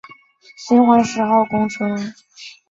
[0.57, 1.85] 循环十号公车